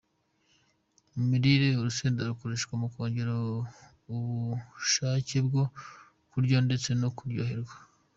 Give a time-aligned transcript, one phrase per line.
[1.13, 3.31] Mu mirire ,urusenda rukoreshwa mu kongera
[4.15, 5.61] ubushakebwo
[6.31, 7.73] kurya ndetse no kuryoherwa.